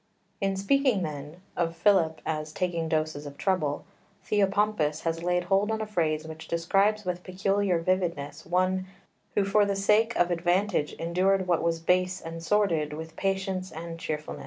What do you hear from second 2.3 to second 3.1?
"taking